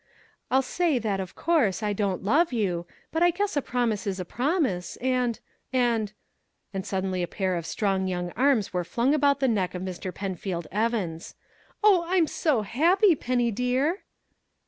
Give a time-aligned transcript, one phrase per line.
[0.49, 4.19] "I'll say that, of course, I don't love you, but I guess a promise is
[4.19, 5.39] a promise and
[5.71, 6.11] and"
[6.73, 10.11] And suddenly a pair of strong young arms were flung about the neck of Mr.
[10.11, 11.35] Penfield Evans.
[11.83, 13.99] "Oh, I'm so happy, Penny dear!"